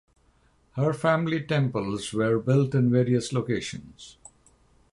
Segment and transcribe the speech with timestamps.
[0.77, 4.17] Her family temples were built in various locations.